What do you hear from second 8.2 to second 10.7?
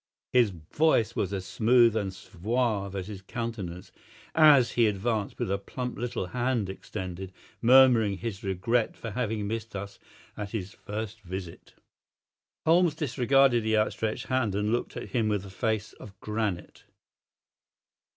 regret for having missed us at